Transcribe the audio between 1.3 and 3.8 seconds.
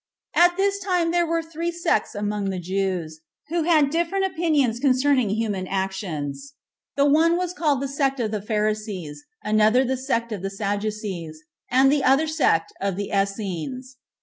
three sects among the Jews, who